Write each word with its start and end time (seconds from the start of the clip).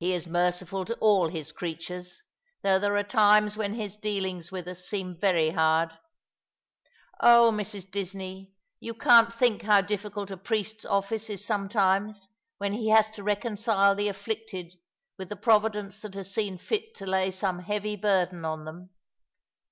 "He 0.00 0.14
is 0.14 0.26
merciful 0.26 0.84
to 0.84 0.94
all 0.96 1.28
His 1.28 1.52
creatures; 1.52 2.22
though 2.64 2.80
there 2.80 2.96
are 2.96 3.04
times 3.04 3.56
when 3.56 3.74
His 3.74 3.94
dealings 3.94 4.50
with 4.50 4.66
us 4.66 4.84
seem 4.84 5.16
very 5.16 5.50
hard. 5.50 5.96
Oh, 7.20 7.52
Mrs. 7.54 7.88
Disney, 7.88 8.50
you 8.80 8.94
can't 8.94 9.32
think 9.32 9.62
how 9.62 9.80
difficult 9.80 10.32
a 10.32 10.36
priest's 10.36 10.84
office 10.84 11.30
is 11.30 11.44
some 11.44 11.68
times 11.68 12.30
when 12.58 12.72
he 12.72 12.88
has 12.88 13.08
to 13.12 13.22
reconcile 13.22 13.94
the 13.94 14.08
afflicted 14.08 14.74
with 15.18 15.28
the 15.28 15.36
Provi 15.36 15.68
dence 15.68 16.00
that 16.00 16.14
has 16.14 16.34
seen 16.34 16.58
fit 16.58 16.92
to 16.96 17.06
lay 17.06 17.30
some 17.30 17.60
heavy 17.60 17.94
burden 17.94 18.44
on 18.44 18.64
them. 18.64 18.90